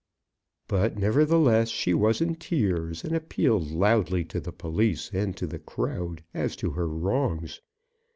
But, 0.67 0.97
nevertheless, 0.97 1.69
she 1.69 1.93
was 1.93 2.21
in 2.21 2.33
tears, 2.33 3.03
and 3.03 3.15
appealed 3.15 3.69
loudly 3.69 4.25
to 4.33 4.39
the 4.39 4.51
police 4.51 5.11
and 5.13 5.37
to 5.37 5.45
the 5.45 5.59
crowd 5.59 6.23
as 6.33 6.55
to 6.55 6.71
her 6.71 6.87
wrongs. 6.87 7.61